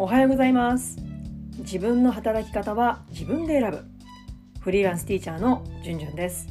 [0.00, 0.96] おはようございます。
[1.58, 3.84] 自分の働き方は自分で選ぶ。
[4.60, 6.46] フリーランスティーチャーのじゅんじゅんです。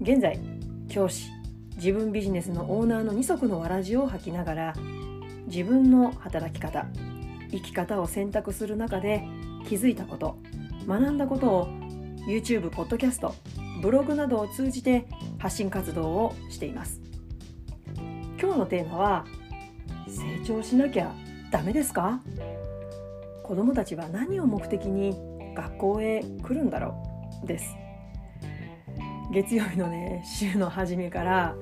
[0.00, 0.40] 現在
[0.88, 1.30] 教師
[1.76, 4.74] 自分ビジネスのオーナーの二足のわらじを履きながら
[5.46, 6.88] 自分の働き方
[7.52, 9.22] 生き方を選択する中で
[9.68, 10.38] 気づいたこと
[10.88, 11.68] 学んだことを
[12.26, 13.36] YouTube、ポッドキャスト、
[13.82, 15.06] ブログなどを通じて
[15.38, 17.00] 発信活動をしています。
[18.42, 19.26] 今日のテーマは
[20.08, 21.14] 成長しなきゃ
[21.52, 22.20] ダメですか？
[23.44, 25.14] 子どもたちは何を目的に
[25.54, 26.96] 学校へ来るんだろ
[27.44, 27.46] う？
[27.46, 27.76] です。
[29.32, 31.54] 月曜日のね週の初めから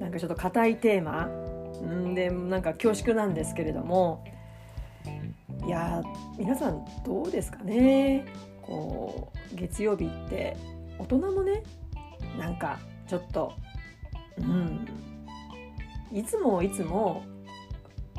[0.00, 4.24] なんかちょっと硬いテーマんでなんか恐縮なんですけれども
[5.66, 6.02] いや
[6.38, 8.24] 皆さんどうですかね？
[8.62, 10.56] こう月曜日って
[10.98, 11.62] 大人もね
[12.38, 13.52] なんかちょっと
[14.38, 14.86] うん
[16.12, 17.24] いつもいつも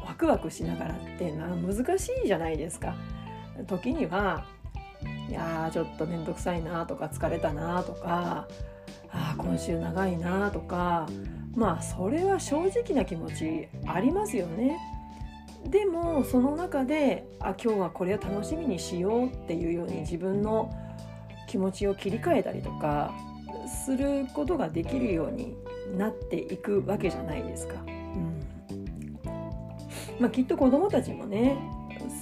[0.08, 2.96] ワクワクしながらってな難しいじゃないですか。
[3.68, 4.46] 時には
[5.30, 8.48] いやちょっと面倒くさいなとか疲れたなとか
[9.12, 11.08] あ今週長いなとか
[11.56, 14.78] まあそれは正直な気持ちありますよね。
[15.66, 20.72] でもその中であ今日はこれを楽しみにしようっていうように自分の
[21.48, 23.14] 気持ちを切り替えたりとか
[23.68, 25.58] することができるように
[25.98, 27.97] なっていくわけじゃないですか。
[30.20, 31.58] まあ、きっと子どもたちもね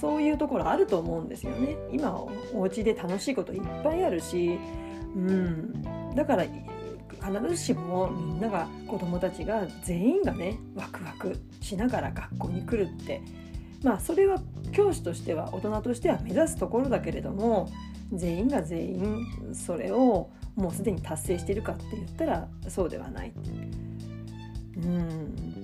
[0.00, 1.76] そういうところあると思うんですよね。
[1.90, 2.14] 今
[2.52, 4.58] お家で楽しいこといっぱいあるし、
[5.14, 13.22] うん、だから必ずしもみんなが子どもたちが全員がねワクワクしながら学校に来るって
[13.82, 14.40] まあそれは
[14.72, 17.68] 教師としては大人としては目指すところだけれども
[18.12, 23.32] 全員が全員それをもうすでに達成しているかって言ったらそうではない。
[24.76, 25.56] うん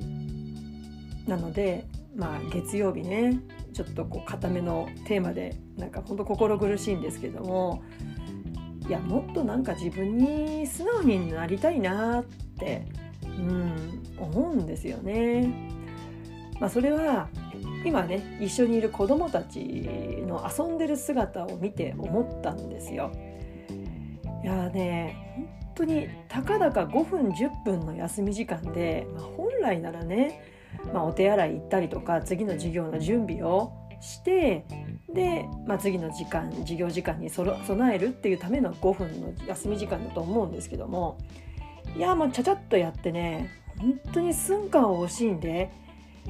[1.26, 3.40] なのでまあ月曜日ね
[3.72, 7.82] ちょっとこう固めのテーマでなんかほんと心苦しいんですけども
[8.88, 12.24] いやもっとなんか自分に素直になりたいなっ
[12.58, 12.86] て、
[13.24, 15.70] うん、思うんですよね。
[16.60, 17.28] まあ、それは
[17.84, 19.60] 今ね一緒にいる子どもたち
[20.26, 23.10] の遊んでる姿を見て思ったんですよ。
[24.44, 25.16] いやね
[25.74, 30.51] 本当にたかだか5分10分の休み時間で、まあ、本来ならね、
[30.92, 34.64] まあ、お手洗い行ったりとか次の授業の準備をして
[35.12, 41.18] で、まあ、次の時間授業時間に備えるっていうための5分の休み時間だと思うんですけども
[41.96, 45.70] いやもうちゃちゃっとやってね本当に寸暇を惜しんで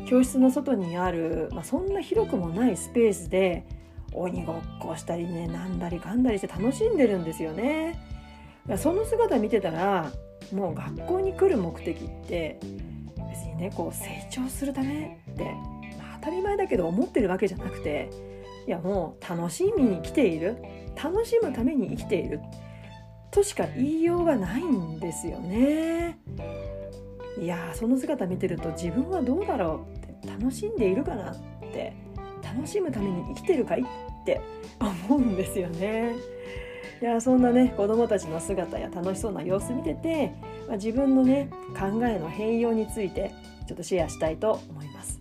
[0.07, 3.67] 教室の外にある、まあ、そんな広くもないスペースで
[4.15, 7.99] 鬼ごっこしたりねなんだりかんだりして楽しんでるんですよね。
[8.77, 10.13] その姿見てたら
[10.53, 12.61] もう学校に来る目的って
[13.32, 15.54] 別にねこう成長するためって
[16.20, 18.10] 当たり前だけど思ってるわけじゃなくて
[18.66, 20.56] いやもう楽しみに来ている
[21.03, 22.41] 楽しむために生きている
[23.31, 26.19] としか言いようがないんですよね。
[27.41, 31.37] いやその姿見てると自分はどうだろうって楽しんでいるかなっ
[31.72, 31.94] て
[32.43, 34.41] 楽しむために生きてるかいって
[35.09, 36.14] 思うんですよね。
[37.03, 40.33] いやそんなね子どもたちの姿や楽しそうな様子見てて、
[40.69, 43.35] まあ、自分のね考えの変容について
[43.67, 45.21] ちょっとシェアしたいと思います。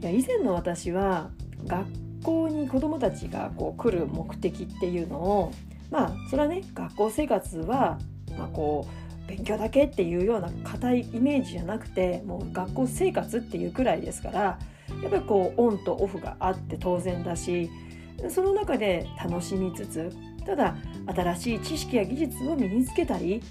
[0.00, 1.30] いや以前の私は
[1.66, 1.84] 学
[2.22, 5.52] 校に子どもたちがこう来る目的っていうのを
[5.90, 7.98] まあそれはね学校生活は、
[8.38, 8.86] まあ、こ
[9.26, 14.40] う勉強だけっていうような硬いイメージじゃなくてもう学校生活っていうくらいですから
[15.02, 17.68] やっぱりこうオンとオフがあって当然だし
[18.28, 20.10] その中で楽しみつつ
[20.44, 20.76] ただ
[21.06, 23.42] 新しい知識や技術を身につけたり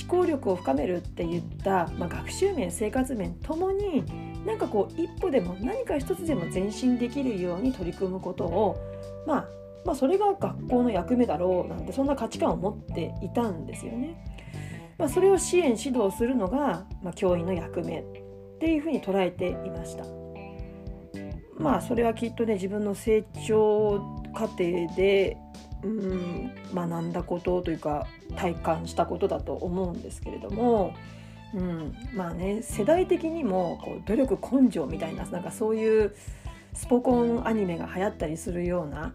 [0.00, 4.04] 思考力を深めるっていった、まあ、学習面生活面ともに
[4.46, 8.76] なんかこう一歩でも何か一つでも前進できるように取り組むことを、
[9.26, 9.48] まあ、
[9.84, 14.24] まあそれが学校の役目だろうなんてそんな価値観を持っていたんですよね。
[14.98, 18.04] まあ、それを支援指導するのが、まあ、教員の役目っ
[18.58, 20.17] ていうふうに捉えていました。
[21.58, 24.58] まあそれはきっとね自分の成長過程
[24.96, 25.36] で
[25.82, 28.06] うん学んだことというか
[28.36, 30.94] 体感したことだと思うんですけれども、
[31.54, 36.14] うん、まあね世代的にもこう努力根性みたいななんかそういう
[36.74, 39.12] スポコンアニメが流行ったりするような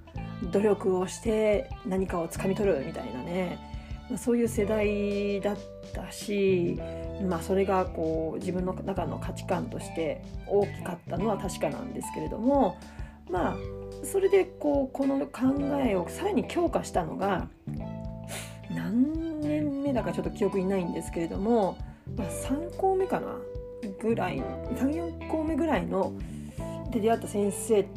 [0.52, 3.73] 努力をして何かをつかみ取るみたいなね
[4.18, 5.58] そういう世代だっ
[5.94, 6.80] たし、
[7.28, 12.78] まあ、それがこう自分の中の価値観として大きかったのは確かなんですけれども
[13.30, 13.56] まあ
[14.04, 15.56] それでこうこの考
[15.86, 17.48] えをさらに強化したのが
[18.70, 21.78] 何年目だかちょっと記憶にないんですけれども、
[22.18, 23.28] まあ、3校目かな
[24.02, 24.42] ぐらい
[24.76, 26.14] 34校目ぐらいの
[26.92, 27.88] で出会った先生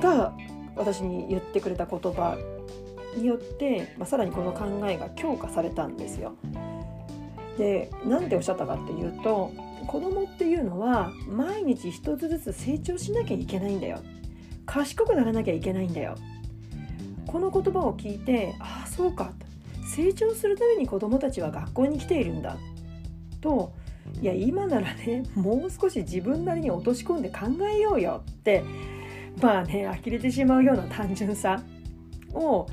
[0.00, 0.32] が
[0.76, 2.38] 私に言ってくれた言葉
[3.16, 6.34] によって、まあ、さらにこの考えが強化されたんですよ。
[7.56, 9.50] で何ておっしゃったかっていうと
[9.88, 13.98] 子供っていうのは毎日一つずつ成長しなきゃいけないんだよ。
[14.66, 16.14] 賢くならなきゃいけないんだよ。
[17.26, 19.32] この言葉を聞いてああそうか。
[19.94, 22.56] 成長するために子供たちは学校に来ているんだ。
[23.40, 23.72] と
[24.20, 28.62] いや今ならねもう少し自分なりに落とし込んで考えようよって
[29.40, 31.62] まあね呆れてしまうような単純さ
[32.34, 32.66] を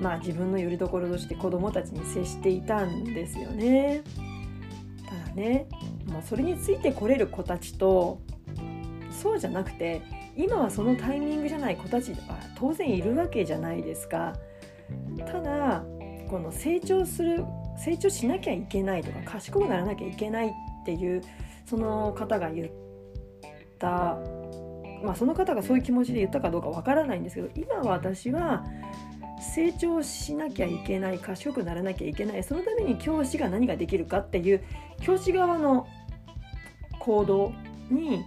[0.00, 4.02] まあ自分のよりどころとして子どもたちに接していたんですよね。
[5.06, 5.66] ただね
[6.06, 8.20] もうそれについてこれる子たちと
[9.10, 10.02] そうじゃなくて
[10.36, 14.34] 今はそのタイミングじゃない子たちは当然いるわけじゃないですか。
[15.18, 15.84] ただ
[16.28, 17.44] この成長する
[17.76, 20.52] 成長しなきゃいけないとか賢くならなきゃいけないっ
[20.84, 21.22] ていう
[21.66, 22.70] その方が言っ
[23.78, 24.18] た
[25.02, 28.64] まあその方がそういう気持ちで言ったかどうかわからないんですけど今は私は
[29.40, 34.62] 成長しなきゃいけない賢くならなきゃいけないそのために教師が何ができるかっていう
[35.00, 35.86] 教師側の
[36.98, 37.52] 行動
[37.90, 38.24] に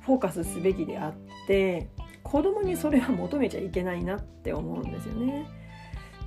[0.00, 1.14] フォーカスすべきであっ
[1.46, 1.88] て
[2.22, 5.46] 子供にそれは求めちゃいけないなって思うんですよね。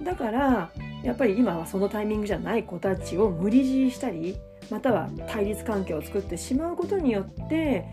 [0.01, 0.71] だから
[1.03, 4.38] やっぱり今はそのタイミングじゃない子たちを無理強いしたり
[4.69, 7.85] または対立関係を作ってしまうことによって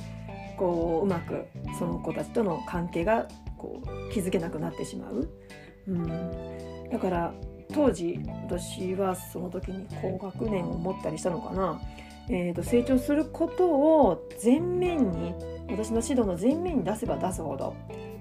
[0.57, 1.47] こううまく
[1.79, 5.29] その子たちとの関係がこう築けなくなってしまう。
[5.89, 7.35] うん、だから
[7.73, 11.81] 当時私はその時に高学年を持ったりしたのかな、
[12.29, 15.35] えーと、成長することを前面に
[15.71, 17.75] 私の指導の前面に出せば出すほど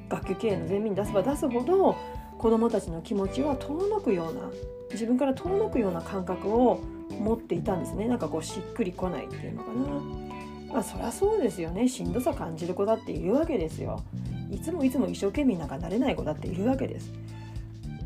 [0.09, 1.95] 学級経営の前面に出せば出すほど
[2.37, 4.49] 子どもたちの気持ちは遠のくような
[4.91, 10.31] 自分から遠のくような感覚を持っていたんですねなんかこうしっくりこないっていうのかな。
[10.73, 14.01] まあそりゃそうですよねしんどさ感じる子だっているわけですよ。
[14.49, 17.11] いつもいつも一生懸命なんかなれない子だっているわけです。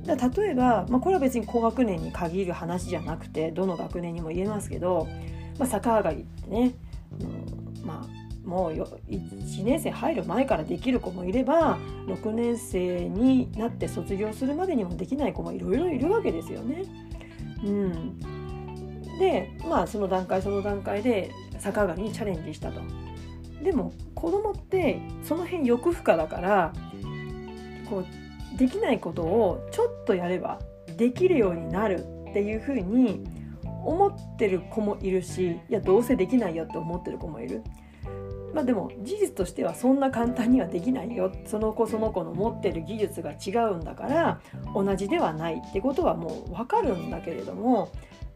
[0.05, 5.07] だ例えば、まあ、これは別に高学年に限る話じゃなくてどの学年にも言えますけど、
[5.57, 6.73] まあ、逆上がりってね、
[7.19, 16.83] うん、まあもう1年生入る前からできる子もいれば6年生になって卒業するまでにもできない子もいろいろいるわけですよね。
[17.63, 18.19] うん、
[19.17, 22.81] でまあその段階その段階で逆上がりにチャレンジしたと。
[23.63, 26.73] でも子供ってその辺欲不可だから
[27.89, 28.24] こう
[28.57, 30.59] できないことをちょっとやれば
[30.97, 31.99] できるようになる
[32.29, 33.23] っていうふうに
[33.83, 37.63] 思ってる子もいるしいやどうせできないよって思ってる子もいる。
[38.53, 44.39] まあでも事実としてはそんな簡単にはできないよその子その子の持ってる技術が違うんだから
[44.73, 47.91] 同じではないってことはもう分かるんだけれども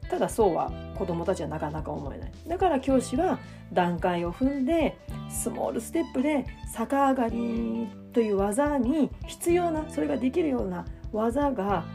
[0.10, 3.40] ただそうは子どもたちはなかなか思えないだから教師は
[3.72, 4.98] 段階を踏んで
[5.30, 6.46] スモールステップで
[6.76, 11.86] 逆上がりという技に必要なそれができるような技が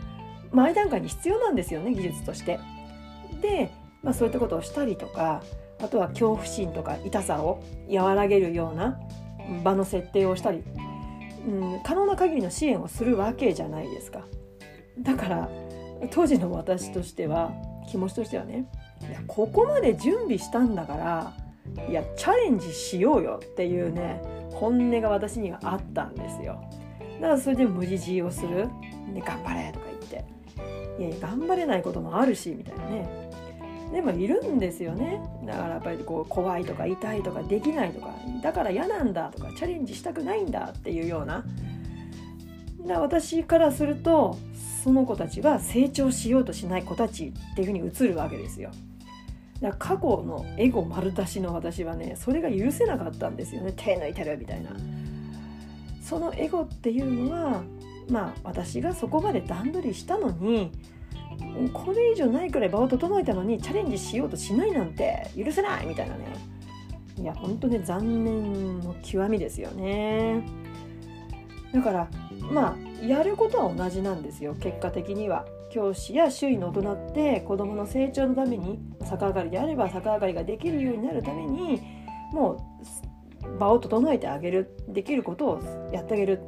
[0.52, 2.58] 前段階に必要なんですよね技術として。
[3.40, 3.72] で、
[4.02, 5.43] まあ、そういったことをしたりとか
[5.81, 8.99] あとは恐怖心とか痛さを和らげるような
[9.62, 10.62] 場の設定をしたり、
[11.46, 14.25] うん、可能な限りの支援をするわけじゃないですか。
[14.99, 15.49] だから
[16.10, 17.52] 当時の私としては
[17.90, 18.67] 気持ちとしてはね
[19.08, 21.32] いやここまで準備したんだから
[21.88, 24.22] いやチャレンジしようよっていうね
[24.53, 26.62] 本音が私にはあったんですよ。
[27.20, 28.67] だからそれで無理強いをする、
[29.12, 30.24] ね、頑張れとか言って。
[30.98, 33.31] いやいや頑張れないこともあるしみたいなね。
[33.93, 35.20] でもいるんですよね。
[35.44, 38.15] だからやっぱりこう怖いとか痛いとかできないとか。
[38.43, 41.44] だから嫌なんだとかチャレンジしたくないんだっていうような。
[42.86, 44.36] だ私からすると
[44.82, 48.70] その子たちは成長しようとしない子たちっていうふうに映るわけですよ。
[49.65, 53.73] だから過去のエゴ丸出しの私はねそれが許せなかったんですよね。
[53.75, 54.71] 手抜いてるみたいな。
[56.03, 57.63] そのエゴっていうのは
[58.11, 60.71] まあ私がそこまで段取りしたのに
[61.73, 66.27] これ以上ないくらい場を整えたのにチャレンジしようとしないなんて許せないみたいなね。
[67.17, 70.43] いや本当ね残念の極みですよね。
[71.73, 72.09] だから
[72.41, 75.44] まあやることは同じなんですよ結果的には。
[75.70, 78.79] 教師や周囲の大人って子どもの成長のために
[79.10, 81.82] 逆上がりであれば逆上がりができるようになるために
[82.32, 82.76] も
[83.43, 86.41] う場を整えてあげるできることをやってあげる。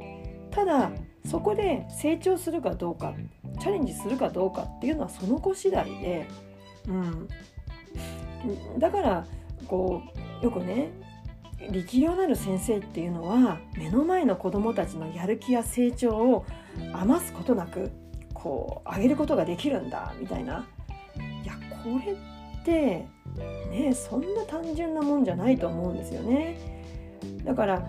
[0.49, 0.91] ただ
[1.25, 3.13] そこで成長するかどうか
[3.59, 6.27] チャレンジするかどうかっていうのはその子次第で、
[6.87, 7.27] うん、
[8.79, 9.25] だから
[9.67, 10.01] こ
[10.41, 10.91] うよくね
[11.71, 16.45] 力量なる先生っていうのは目の前の子どもたちのやる気や成長を
[16.93, 17.91] 余すことなく
[18.33, 20.67] こう上げることができるんだみたいな
[21.43, 23.07] いやこれって
[23.71, 26.57] ねそんな単純なもんじゃないと思うんですよね。
[27.43, 27.83] だから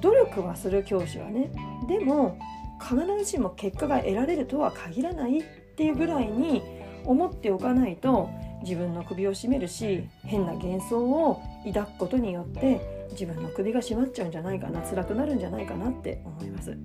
[0.00, 1.52] 努力はする教師はね
[1.88, 2.38] でも
[2.80, 5.42] 必ずしも結果が得られるとは限らないっ
[5.76, 6.62] ていうぐらいに
[7.04, 8.28] 思っておかないと
[8.62, 16.76] 自分の首を絞めるし変な幻想を抱くことによって自分の首が締まっちゃうんじゃないかな辛くなるんじゃないかなって思います。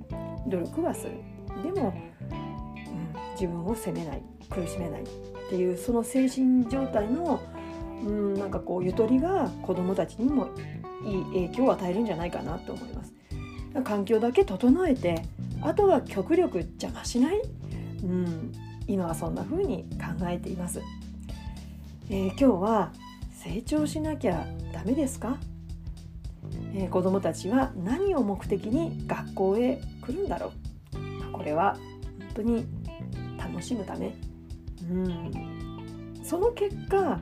[0.48, 1.14] 努力はする。
[1.64, 1.94] でも、
[2.32, 5.06] うん、自分を責めない苦しめないっ
[5.50, 7.42] ていうその精神状態の、
[8.06, 10.50] うん、なんかこうゆとりが子どもたちにも
[11.06, 13.14] いい影響を与えるんじゃないかなと思います。
[13.84, 15.24] 環境だけ整えて
[15.62, 17.42] あとは極力邪魔しない、
[18.04, 18.52] うん、
[18.88, 20.82] 今はそんな風に考えています、
[22.12, 22.92] えー、今日は
[23.32, 25.38] 成長しなきゃダメですか、
[26.74, 30.52] えー、子どもたちは何を目的に学校へ来るんだろ
[31.28, 31.32] う？
[31.32, 31.78] これは
[32.18, 32.66] 本当に
[33.38, 34.16] 楽しむため、
[34.90, 37.20] うん、その結果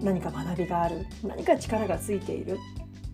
[0.00, 1.06] 何か学びがある。
[1.22, 2.58] 何か力がついている。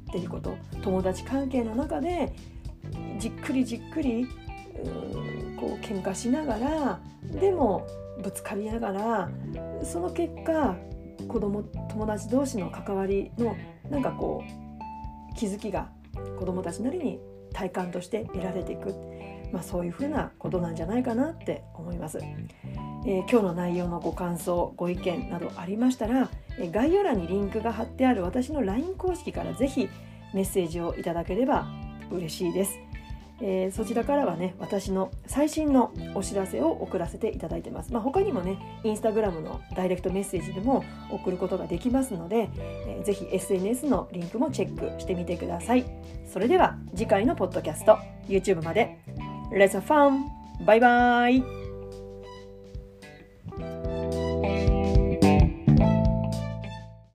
[0.08, 0.56] っていうこと。
[0.80, 2.34] 友達関係の中で
[3.18, 4.26] じっくりじっくりう
[5.60, 7.86] こう喧嘩しながらでも
[8.22, 9.30] ぶつかりながら
[9.82, 10.76] その結果
[11.28, 13.56] 子供友達同士の関わりの
[13.90, 15.88] なんかこう気づきが
[16.38, 17.20] 子供たちなりに
[17.52, 18.94] 体感として得られていく、
[19.52, 22.18] まあ、そういうふうなことなんじゃないかなって思います。
[23.06, 29.88] えー、今日の内容のご感想ご意見などありましたら、えー、概要欄にリンクが貼ってある私の LINE 公式からぜひ
[30.34, 31.66] メッセージをいただければ
[32.10, 32.78] 嬉しいです。
[33.40, 45.84] えー、そちらからはね私の最新のお知らせを送らせていただいてます、まあ、他にもねインスタグラムのダイレクトメッセージでも送ることができますので、えー、ぜひ SNS のリンクもチェックしてみてください。
[46.26, 48.98] それでは次回のポッドキャスト YouTube まで。
[49.50, 50.24] Let's have fun!
[50.64, 51.57] バイバイ